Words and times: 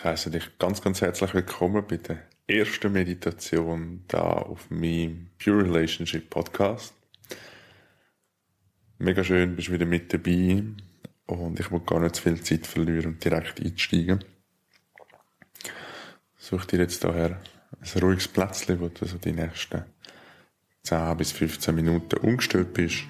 Ich 0.00 0.04
heiße 0.04 0.30
dich 0.30 0.56
ganz, 0.58 0.80
ganz 0.80 1.02
herzlich 1.02 1.34
willkommen 1.34 1.84
bei 1.86 1.98
der 1.98 2.22
ersten 2.46 2.90
Meditation 2.90 4.02
da 4.08 4.22
auf 4.22 4.70
meinem 4.70 5.28
Pure 5.38 5.64
Relationship 5.64 6.30
Podcast. 6.30 6.94
Mega 8.96 9.22
schön, 9.22 9.56
bist 9.56 9.70
wieder 9.70 9.84
mit 9.84 10.10
dabei 10.10 10.62
und 11.26 11.60
ich 11.60 11.70
will 11.70 11.80
gar 11.80 12.00
nicht 12.00 12.16
zu 12.16 12.22
viel 12.22 12.40
Zeit 12.40 12.66
verlieren 12.66 13.12
und 13.12 13.22
direkt 13.22 13.60
einsteigen. 13.60 14.24
Such 16.38 16.64
dir 16.64 16.78
jetzt 16.78 17.04
daher 17.04 17.38
ein 17.82 18.00
ruhiges 18.00 18.26
Plätzchen, 18.26 18.80
wo 18.80 18.88
du 18.88 19.04
so 19.04 19.18
die 19.18 19.32
nächsten 19.32 19.84
10 20.84 21.14
bis 21.18 21.32
15 21.32 21.74
Minuten 21.74 22.16
umgestellt 22.20 22.72
bist. 22.72 23.04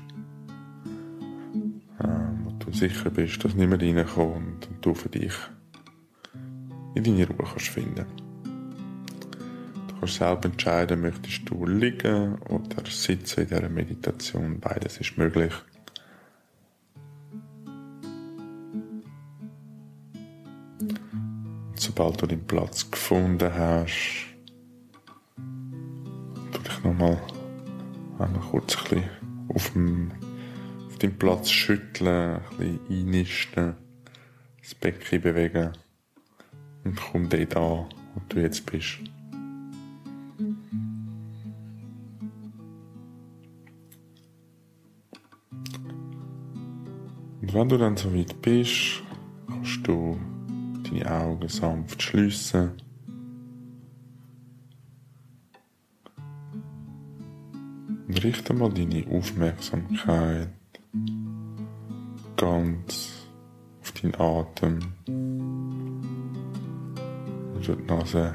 Ähm, 2.03 2.41
wo 2.43 2.51
du 2.51 2.73
sicher 2.73 3.11
bist, 3.11 3.45
dass 3.45 3.55
niemand 3.55 3.81
reinkommt 3.81 4.67
und 4.67 4.85
du 4.85 4.93
für 4.93 5.09
dich 5.09 5.35
in 6.95 7.05
deine 7.05 7.27
Ruhe 7.27 7.47
kannst 7.47 7.69
finden. 7.69 8.07
Du 9.89 9.95
kannst 9.99 10.15
selber 10.15 10.45
entscheiden, 10.47 11.01
möchtest 11.01 11.49
du 11.49 11.67
liegen 11.67 12.37
oder 12.49 12.85
sitzen 12.89 13.41
in 13.41 13.49
dieser 13.49 13.69
Meditation. 13.69 14.61
Beides 14.61 14.99
ist 14.99 15.19
möglich. 15.19 15.53
sobald 21.81 22.23
du 22.23 22.27
den 22.27 22.47
Platz 22.47 22.91
gefunden 22.91 23.53
hast, 23.53 24.27
du 25.37 26.59
dich 26.59 26.85
nochmal 26.85 27.19
einmal 28.19 28.41
kurz 28.51 28.77
ein 28.77 28.85
bisschen 28.85 29.11
auf, 29.49 29.71
dem, 29.73 30.13
auf 30.87 30.99
deinem 30.99 31.19
Platz 31.19 31.51
schütteln, 31.51 32.37
ein 32.37 32.41
bisschen 32.59 32.81
einnisten, 32.91 33.75
das 34.63 34.75
Becken 34.75 35.21
bewegen 35.21 35.73
und 36.85 36.97
komm 36.97 37.29
dort 37.29 37.57
an, 37.57 37.87
wo 38.15 38.21
du 38.29 38.41
jetzt 38.41 38.65
bist. 38.67 38.99
Und 47.41 47.55
wenn 47.55 47.69
du 47.69 47.79
dann 47.79 47.97
so 47.97 48.15
weit 48.15 48.41
bist, 48.43 49.03
kannst 49.49 49.87
du 49.87 50.19
deine 50.85 51.11
Augen 51.11 51.49
sanft 51.49 52.03
schliessen. 52.03 52.73
Und 58.07 58.25
richte 58.25 58.55
mal 58.55 58.73
deine 58.73 59.07
Aufmerksamkeit 59.09 60.49
ganz 62.37 63.29
auf 63.83 63.93
deinen 63.93 64.15
Atem 64.15 64.79
durch 67.67 67.79
die 67.79 67.85
Nase 67.85 68.35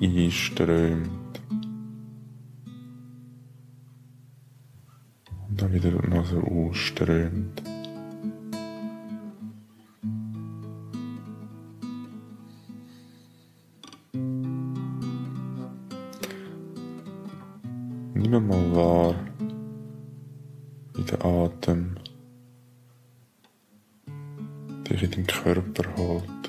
einströmt. 0.00 1.10
Und 5.48 5.62
dann 5.62 5.72
wieder 5.72 5.90
durch 5.90 6.02
die 6.02 6.10
Nase 6.10 6.42
ausströmt. 6.42 7.62
Nimm 18.14 18.48
mal 18.48 18.74
wahr, 18.74 19.14
wie 20.94 21.02
der 21.02 21.24
Atem 21.24 21.94
dich 24.88 25.02
in 25.02 25.10
den 25.12 25.26
Körper 25.26 25.84
holt 25.96 26.43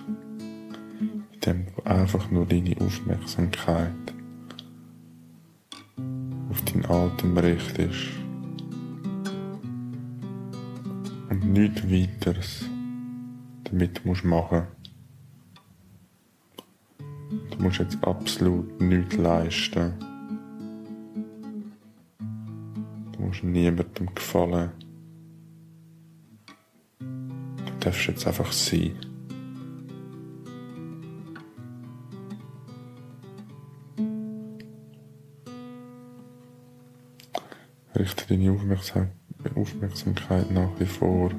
dem 1.46 1.66
du 1.66 1.84
einfach 1.84 2.32
nur 2.32 2.46
deine 2.46 2.76
Aufmerksamkeit 2.82 3.92
auf 6.50 6.62
deinen 6.62 6.86
Atem 6.86 7.38
richtest 7.38 8.08
und 11.30 11.46
nichts 11.46 11.84
weiteres 11.84 12.66
damit 13.66 14.06
musst 14.06 14.26
machen. 14.26 14.68
Du 17.52 17.62
musst 17.62 17.80
jetzt 17.80 18.04
absolut 18.04 18.80
nichts 18.82 19.16
leisten. 19.16 19.94
Du 23.12 23.22
musst 23.22 23.44
niemandem 23.44 24.14
gefallen. 24.14 24.72
Du 27.00 27.72
darfst 27.80 28.08
jetzt 28.08 28.28
einfach 28.28 28.52
sein. 28.52 29.15
Richte 38.06 38.28
deine 38.28 38.52
Aufmerksamkeit 39.56 40.52
nach 40.52 40.70
wie 40.80 40.86
vor 40.86 41.32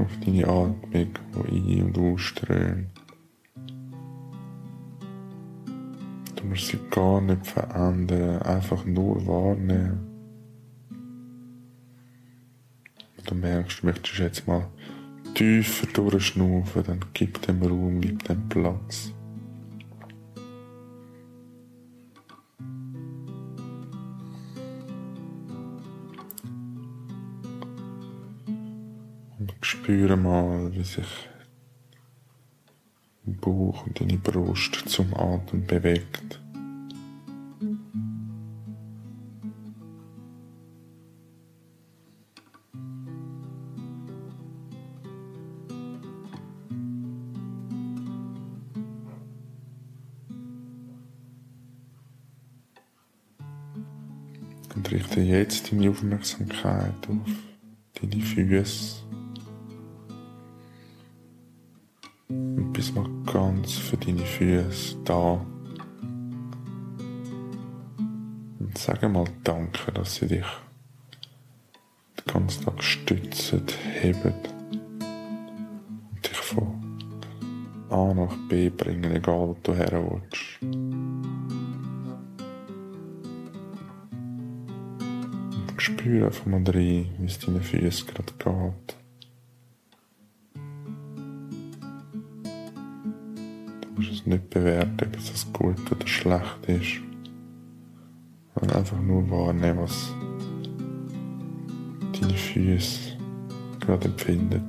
auf 0.00 0.18
deine 0.24 0.48
Atmung, 0.48 1.14
die 1.48 1.78
ein- 1.78 1.84
und 1.84 1.98
ausströmt. 1.98 2.88
Du 6.34 6.44
musst 6.44 6.66
sie 6.66 6.78
gar 6.90 7.20
nicht 7.20 7.46
verändern, 7.46 8.42
einfach 8.42 8.84
nur 8.84 9.24
wahrnehmen. 9.28 10.08
Du 13.26 13.34
merkst, 13.36 13.82
du 13.82 13.86
möchtest 13.86 14.18
jetzt 14.18 14.48
mal 14.48 14.66
tiefer 15.34 15.86
durchschnaufen, 15.86 16.82
dann 16.84 17.04
gib 17.14 17.40
dem 17.42 17.62
Raum, 17.62 18.00
gib 18.00 18.24
dem 18.24 18.48
Platz. 18.48 19.12
Spüre 29.64 30.16
mal, 30.16 30.72
wie 30.74 30.82
sich 30.82 31.28
dein 33.24 33.36
Bauch 33.36 33.86
und 33.86 34.00
deine 34.00 34.18
Brust 34.18 34.74
zum 34.88 35.14
Atmen 35.14 35.66
bewegt. 35.66 36.40
Und 54.74 54.90
richte 54.90 55.20
jetzt 55.20 55.70
deine 55.70 55.90
Aufmerksamkeit 55.90 57.08
auf 57.08 57.30
deine 58.00 58.22
Füße. 58.22 59.11
Ganz 63.32 63.72
für 63.72 63.96
deine 63.96 64.24
Füße 64.24 64.98
da. 65.04 65.44
Und 68.58 68.76
sage 68.76 69.08
mal 69.08 69.24
Danke, 69.42 69.90
dass 69.92 70.16
sie 70.16 70.26
dich 70.26 70.44
den 72.18 72.32
ganzen 72.32 72.64
Tag 72.64 72.82
stützen, 72.82 73.62
heben 74.00 74.34
und 76.10 76.28
dich 76.28 76.36
von 76.36 76.98
A 77.88 78.12
nach 78.14 78.36
B 78.48 78.68
bringen, 78.68 79.10
egal 79.12 79.48
wo 79.48 79.56
du 79.62 79.74
her 79.74 79.92
willst. 79.92 80.62
Und 85.70 85.74
spüre 85.78 86.26
einfach 86.26 86.46
mal 86.46 86.62
rein, 86.66 87.14
wie 87.18 87.26
es 87.26 87.38
deinen 87.38 87.62
Füßen 87.62 88.06
gerade 88.06 88.32
geht. 88.38 89.01
Es 94.22 94.26
nicht 94.26 94.50
bewerten, 94.50 94.96
ob 95.00 95.16
es 95.16 95.52
gut 95.52 95.92
oder 95.92 96.06
schlecht 96.06 96.66
ist. 96.66 97.00
Sondern 98.54 98.78
einfach 98.78 99.00
nur 99.00 99.28
wahrnehmen, 99.30 99.80
was 99.80 100.12
deine 102.20 102.34
Füße 102.34 103.16
gerade 103.80 104.08
empfinden. 104.08 104.62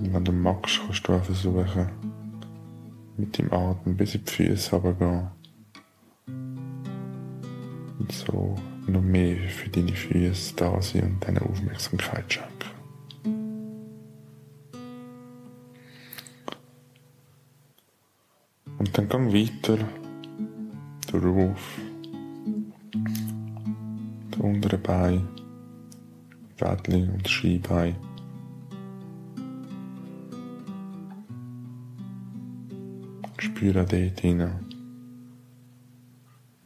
Und 0.00 0.14
wenn 0.14 0.24
du 0.24 0.32
magst, 0.32 0.80
kannst 0.84 1.08
du 1.08 1.12
auch 1.14 1.24
versuchen, 1.24 1.88
mit 3.16 3.38
dem 3.38 3.52
Atem 3.52 3.96
bis 3.96 4.14
in 4.14 4.24
die 4.24 4.30
Füße 4.30 4.76
runtergehen. 4.76 5.28
Und 7.98 8.10
so 8.10 8.56
noch 8.88 9.00
mehr 9.00 9.31
deine 9.72 9.92
Füße 9.92 10.54
da 10.56 10.80
sein 10.80 11.04
und 11.04 11.24
deine 11.24 11.42
Aufmerksamkeit 11.42 12.32
schenken. 12.32 12.52
Und 18.78 18.98
dann 18.98 19.08
gang 19.08 19.32
weiter 19.32 19.78
darauf 21.10 21.78
untere 24.38 24.78
Bein, 24.78 25.28
Wädli 26.58 27.08
und 27.08 27.28
Skibein. 27.28 27.96
Spüre 33.38 33.84
dort 33.84 34.20
hinein. 34.20 34.66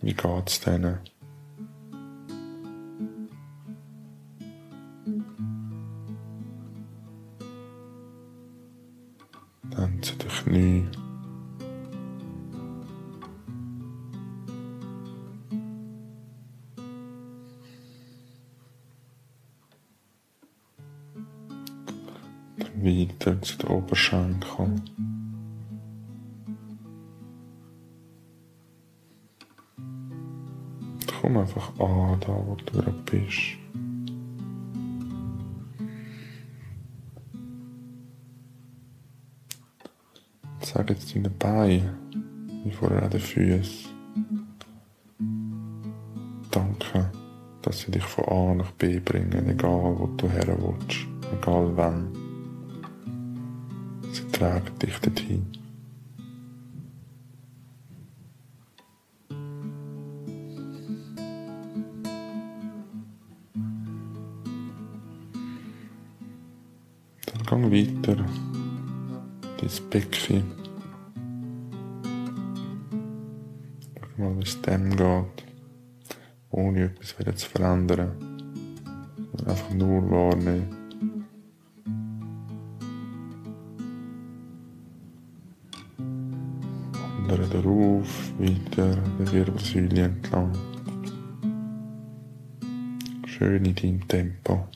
Wie 0.01 0.15
geht's 0.15 0.61
denen? 0.61 1.01
Knien. 10.57 10.91
Dann 23.19 23.43
zu 23.43 23.59
den 23.59 23.71
Oberschenkeln. 23.71 24.81
Komm 31.21 31.37
einfach 31.39 31.71
an, 31.81 32.21
da 32.21 32.29
wo 32.29 32.55
du 32.55 32.93
bist. 33.11 33.66
Sag 40.77 40.91
jetzt 40.91 41.15
deinen 41.15 41.33
Beinen, 41.39 41.89
wie 42.63 42.71
vorher 42.71 43.07
auch 43.07 43.09
den 43.09 43.19
Füßen. 43.19 43.89
Danke, 46.51 47.11
dass 47.63 47.81
sie 47.81 47.91
dich 47.91 48.03
von 48.03 48.25
A 48.27 48.55
nach 48.57 48.73
B 48.73 49.01
bringen, 49.01 49.49
egal 49.49 49.97
wo 49.99 50.07
du 50.19 50.29
her 50.29 50.55
willst, 50.61 51.07
egal 51.33 51.75
wann. 51.77 52.13
Sie 54.13 54.29
tragen 54.33 54.79
dich 54.79 54.99
dorthin. 54.99 55.47
Dann 67.25 67.47
gang 67.47 67.73
weiter. 67.73 68.27
Dein 69.57 69.71
Becken. 69.89 70.66
Es 74.47 74.63
dem 74.63 74.97
geht. 74.97 75.45
Ohne 76.51 76.85
etwas 76.85 77.19
wieder 77.19 77.35
zu 77.35 77.49
verändern. 77.49 78.13
Sondern 79.33 79.49
Einfach 79.49 79.75
nur 79.75 80.11
wahrnehmen. 80.11 80.77
Wandere 87.17 87.49
darauf, 87.49 88.33
weiter 88.39 88.97
der 89.19 89.33
Wirbelsäule 89.33 90.03
entlang. 90.03 90.53
Schön 93.27 93.65
in 93.65 93.75
deinem 93.75 94.09
Tempo. 94.09 94.69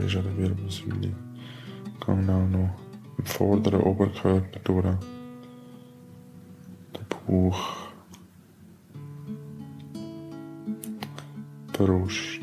Bist 0.00 0.16
an 0.16 0.24
der 0.24 0.36
Wirbelsäule, 0.36 1.14
geh 2.00 2.12
auch 2.12 2.16
noch 2.16 2.70
im 3.18 3.24
vorderen 3.24 3.82
Oberkörper 3.82 4.60
durch. 4.64 4.96
Der 6.94 7.06
Bauch. 7.26 7.76
Brust. 11.72 12.40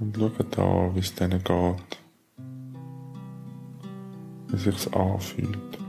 Und 0.00 0.16
schau 0.16 0.30
da, 0.50 0.94
wie 0.94 1.00
es 1.00 1.14
denen 1.14 1.42
geht. 1.42 1.98
Wie 4.48 4.56
sich's 4.56 4.88
anfühlt. 4.88 5.83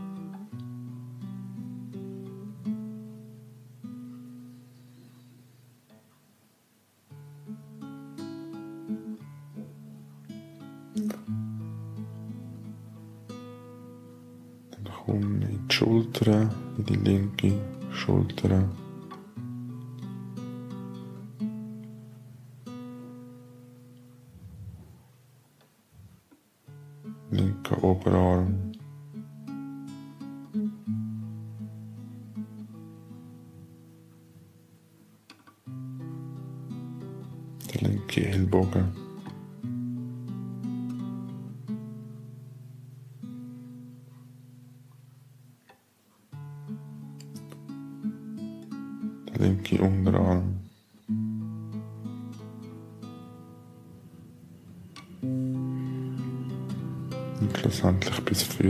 Komm 15.79 15.87
in 15.87 16.05
die 16.05 16.05
Schultern, 16.05 16.49
in 16.77 16.85
die 16.85 16.95
linke 16.95 17.51
Schulter. 17.91 18.69
Linker 27.31 27.83
Oberarm. 27.83 28.65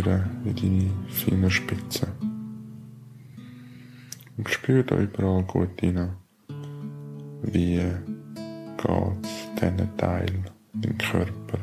Vorne 0.05 0.29
in 0.45 0.55
deine 0.55 0.91
Fingerspitzen. 1.09 2.09
Und 4.37 4.49
spür 4.49 4.83
da 4.83 4.97
überall 4.97 5.43
gut 5.43 5.81
rein. 5.81 6.15
Wie 7.41 7.81
geht's 8.77 9.49
diesen 9.59 9.97
Teil 9.97 10.43
im 10.81 10.97
Körper? 10.97 11.59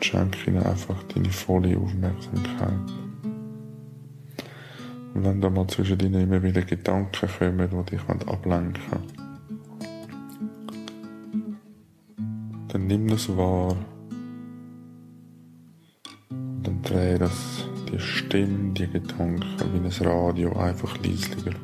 Schenk 0.00 0.46
ihnen 0.46 0.62
einfach 0.62 1.02
deine 1.04 1.30
volle 1.30 1.76
Aufmerksamkeit. 1.76 2.92
Und 5.14 5.24
wenn 5.24 5.40
da 5.40 5.50
mal 5.50 5.66
zwischen 5.66 5.98
ihnen 6.00 6.22
immer 6.22 6.42
wieder 6.42 6.62
Gedanken 6.62 7.28
kommen, 7.38 7.68
die 7.86 7.90
dich 7.90 8.08
ablenken 8.08 8.82
wollen, 8.90 9.27
dann 12.68 12.86
nimm 12.86 13.08
das 13.08 13.34
wahr 13.36 13.76
und 16.30 16.62
dann 16.62 16.82
dreh 16.82 17.18
das, 17.18 17.64
die 17.90 17.98
Stimme, 17.98 18.72
die 18.74 18.86
Gedanken 18.86 19.42
wie 19.72 19.78
ein 19.78 20.06
Radio 20.06 20.56
einfach 20.56 20.96
leislicher. 20.98 21.58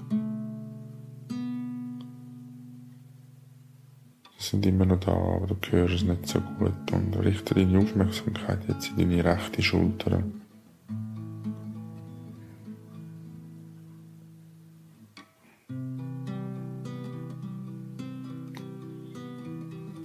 Sie 4.38 4.50
sind 4.50 4.66
immer 4.66 4.87
noch 4.87 5.00
da, 5.00 5.12
aber 5.12 5.46
du 5.46 5.56
hörst 5.70 5.94
es 5.94 6.02
nicht 6.04 6.28
so 6.28 6.40
gut 6.40 6.92
und 6.92 7.16
richte 7.18 7.54
deine 7.54 7.78
Aufmerksamkeit 7.78 8.61
jetzt 8.68 8.90
in 8.90 9.11
deine 9.11 9.25
rechte 9.25 9.62
Schulter. 9.62 10.23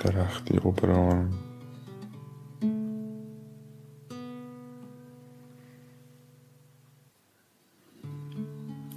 Der 0.10 0.26
rechte 0.26 0.60
Oberarm. 0.66 1.30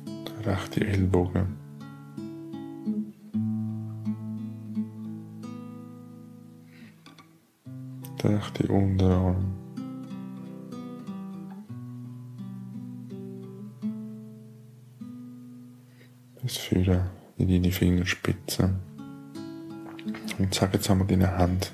Der 0.06 0.46
rechte 0.46 0.86
Ellbogen. 0.86 1.58
Der 8.22 8.30
rechte 8.38 8.68
Unterarm. 8.68 9.52
Bis 16.40 16.56
führen 16.56 17.10
in 17.36 17.48
deine 17.48 17.70
Fingerspitzen. 17.70 18.91
Und 20.38 20.54
sag 20.54 20.72
jetzt 20.74 20.90
einmal 20.90 21.06
deine 21.06 21.36
Hand 21.36 21.72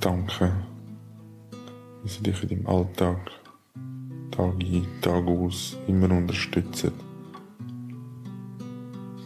Danke, 0.00 0.52
dass 2.02 2.14
sie 2.14 2.22
dich 2.22 2.42
in 2.44 2.48
deinem 2.48 2.66
Alltag 2.66 3.18
Tag 4.30 4.54
ein, 4.60 4.86
Tag 5.00 5.26
aus 5.26 5.76
immer 5.88 6.10
unterstützen. 6.12 6.92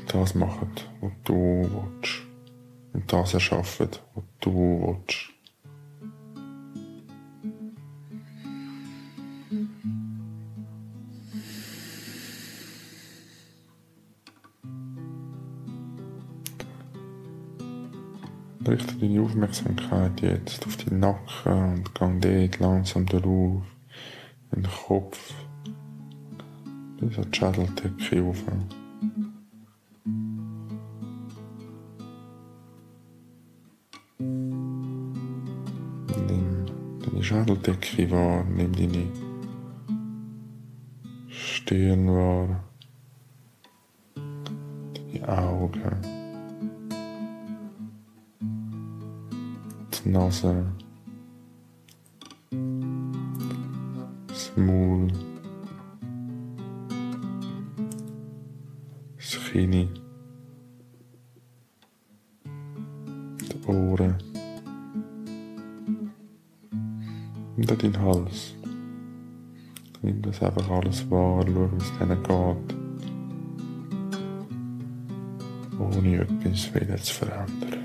Das 0.08 0.34
machen, 0.34 0.70
was 1.02 1.12
du 1.24 1.34
willst. 1.34 2.22
Und 2.94 3.12
das 3.12 3.34
erschaffen, 3.34 3.88
was 4.14 4.24
du 4.40 4.96
willst. 4.96 5.31
Richte 18.72 18.94
deine 18.94 19.20
Aufmerksamkeit 19.20 20.22
jetzt 20.22 20.66
auf 20.66 20.78
die 20.78 20.94
Nacken 20.94 21.74
und 21.74 21.94
gang 21.94 22.22
dort 22.22 22.58
langsam 22.58 23.04
durch 23.04 23.22
in 23.22 24.62
den 24.62 24.70
Kopf 24.86 25.34
bis 26.98 27.18
an 27.18 27.30
die 27.30 27.36
Schädeldecke 27.36 28.22
rauf. 28.22 28.42
Nimm 36.26 36.66
deine 37.04 37.22
Schädeldecke 37.22 38.10
wahr, 38.10 38.42
nimm 38.44 38.72
deine 38.72 39.06
Stirn 41.28 42.08
wahr, 42.08 42.64
deine 44.14 45.28
Augen. 45.28 46.21
Nase, 50.12 50.66
das 54.26 54.52
Maul, 54.56 55.08
das 59.16 59.38
Kinn, 59.50 59.88
die 63.40 63.66
Ohren 63.66 64.18
und 67.56 67.70
dann 67.70 67.78
dein 67.78 67.98
Hals. 67.98 68.54
Nimm 70.02 70.20
das 70.20 70.42
einfach 70.42 70.68
alles 70.68 71.10
wahr, 71.10 71.42
schau, 71.46 71.70
wie 71.72 71.76
es 71.78 71.98
denen 71.98 72.22
geht. 72.22 72.76
Ohne 75.80 76.20
etwas 76.20 76.74
wieder 76.74 76.96
zu 76.98 77.14
verändern. 77.14 77.81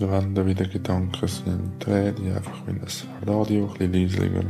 Wenn 0.00 0.34
da 0.34 0.46
wieder 0.46 0.66
Gedanken 0.66 1.26
sind, 1.26 1.84
dreh 1.84 2.12
die 2.12 2.30
einfach 2.30 2.66
wie 2.66 2.78
das 2.78 3.04
Radio 3.26 3.68
ein 3.80 3.90
bisschen 3.90 4.32
leiser. 4.32 4.48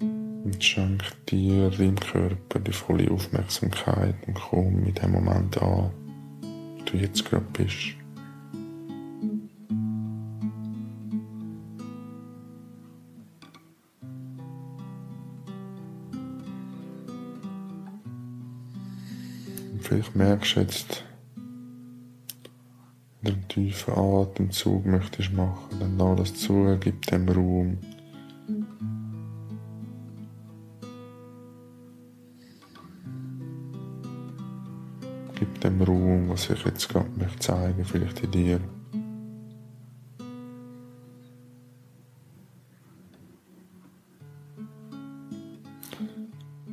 Und 0.00 0.62
schenk 0.62 1.02
dir, 1.26 1.70
deinem 1.70 1.98
Körper 1.98 2.60
die 2.60 2.72
volle 2.72 3.10
Aufmerksamkeit 3.10 4.14
und 4.26 4.34
komm 4.34 4.84
mit 4.84 5.00
dem 5.02 5.12
Moment 5.12 5.60
an, 5.62 5.90
wo 6.42 6.84
du 6.84 6.96
jetzt 6.98 7.24
gerade 7.24 7.46
bist. 7.52 7.94
vielleicht 19.88 20.14
merkst 20.14 20.56
du 20.56 20.60
jetzt, 20.60 21.04
einen 23.28 23.48
tiefen 23.48 23.94
Atemzug 23.94 24.86
möchtest 24.86 25.32
machen, 25.32 25.78
dann 25.78 25.98
lass 25.98 26.18
das 26.18 26.34
zu, 26.34 26.76
gib 26.80 27.06
dem 27.06 27.28
Raum. 27.28 27.78
Gib 35.38 35.60
dem 35.60 35.82
Raum, 35.82 36.28
was 36.30 36.50
ich 36.50 36.64
jetzt 36.64 36.88
gerade 36.88 37.10
möchte 37.16 37.38
zeigen, 37.38 37.84
vielleicht 37.84 38.20
in 38.20 38.30
dir. 38.30 38.60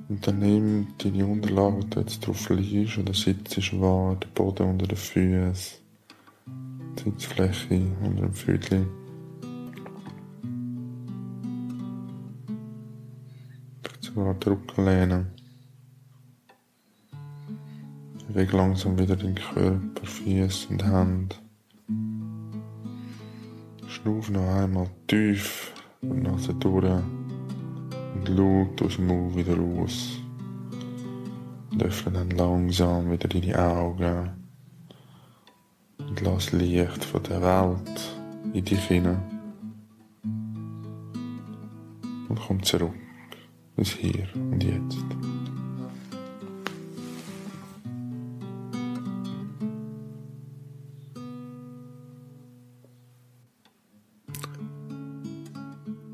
Und 0.08 0.26
dann 0.26 0.40
nimm 0.40 0.88
deine 1.00 1.26
Unterlage, 1.26 1.80
die 1.82 1.90
du 1.90 2.00
jetzt 2.00 2.26
drauf 2.26 2.50
liegst 2.50 2.98
oder 2.98 3.14
sitzt, 3.14 3.80
wahr, 3.80 4.16
den 4.16 4.32
Boden 4.34 4.70
unter 4.70 4.88
den 4.88 4.98
Füßen. 4.98 5.85
Sitzfläche 7.06 7.86
unter 8.02 8.24
dem 8.24 8.34
Viertel. 8.34 8.88
Sogar 14.00 14.34
den 14.34 14.54
Rücken 14.54 14.86
lehnen. 14.86 15.28
Beweg 18.28 18.52
langsam 18.54 18.98
wieder 18.98 19.16
den 19.16 19.36
Körper, 19.36 20.04
Füße 20.04 20.68
und 20.70 20.84
Hände. 20.84 21.36
Schnuff 23.88 24.32
noch 24.32 24.56
einmal 24.56 24.90
tief 25.06 25.74
die 26.02 26.08
Nase 26.08 26.56
durch 26.56 26.86
und 26.86 28.30
laut 28.30 28.82
aus 28.82 28.96
dem 28.96 29.08
Mund 29.08 29.36
wieder 29.36 29.56
raus. 29.56 30.20
Und 31.72 31.84
öffne 31.84 32.14
dann 32.14 32.32
langsam 32.32 33.12
wieder 33.12 33.28
deine 33.28 33.60
Augen 33.60 34.45
lass 36.22 36.52
Licht 36.52 37.04
von 37.04 37.24
der 37.24 37.42
Welt 37.42 38.16
in 38.54 38.64
dich 38.64 38.80
hinein. 38.80 39.22
Und 42.30 42.40
komm 42.48 42.64
zurück 42.64 42.94
ins 43.78 43.92
Hier 43.92 44.28
und 44.34 44.64
Jetzt. 44.64 44.98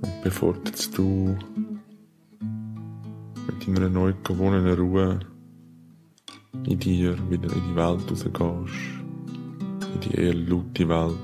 Und 0.01 0.23
bevor 0.23 0.55
du 0.95 1.37
mit 3.47 3.67
deiner 3.67 3.89
neu 3.89 4.13
gewonnenen 4.23 4.77
Ruhe 4.77 5.19
in 6.65 6.79
dir 6.79 7.17
wieder 7.29 7.51
in 7.53 7.61
die 7.69 7.75
Welt 7.75 8.39
rausgehst, 8.39 9.00
die 9.99 10.15
eher 10.15 10.33
laute 10.33 10.87
Welt. 10.87 11.17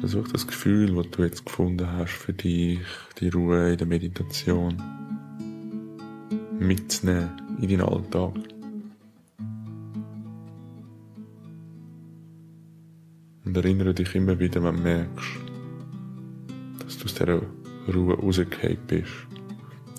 Versuch 0.00 0.28
das 0.28 0.46
Gefühl, 0.46 0.94
das 0.94 1.10
du 1.10 1.22
jetzt 1.22 1.46
gefunden 1.46 1.90
hast 1.90 2.12
für 2.12 2.32
dich, 2.32 2.80
die 3.18 3.28
Ruhe 3.28 3.72
in 3.72 3.78
der 3.78 3.86
Meditation, 3.86 4.82
mitzunehmen 6.58 7.30
in 7.60 7.68
deinen 7.68 7.80
Alltag. 7.80 8.34
Und 13.44 13.56
erinnere 13.56 13.94
dich 13.94 14.14
immer 14.14 14.38
wieder, 14.38 14.62
wenn 14.62 14.76
du 14.76 14.82
merkst, 14.82 15.28
dass 16.80 16.98
du 16.98 17.04
aus 17.04 17.14
dieser 17.14 17.40
Ruhe 17.94 18.14
rausgefallen 18.14 18.78
bist, 18.86 19.12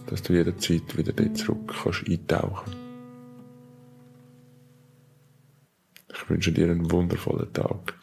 dass 0.08 0.22
du 0.22 0.34
jederzeit 0.34 0.98
wieder 0.98 1.14
dort 1.14 1.38
zurück 1.38 1.74
kannst 1.84 2.08
eintauchen 2.08 2.66
kannst. 2.66 2.85
Wünsche 6.30 6.52
dir 6.52 6.66
einen 6.66 6.92
wundervollen 6.92 7.52
Tag. 7.54 7.96